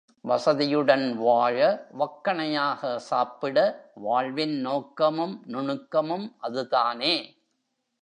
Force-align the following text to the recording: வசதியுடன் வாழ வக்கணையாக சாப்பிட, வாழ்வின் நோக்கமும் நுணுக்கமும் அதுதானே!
வசதியுடன் 0.25 1.15
வாழ 1.17 1.57
வக்கணையாக 1.99 2.97
சாப்பிட, 3.01 3.57
வாழ்வின் 3.95 4.57
நோக்கமும் 4.61 5.43
நுணுக்கமும் 5.47 6.35
அதுதானே! 6.39 7.15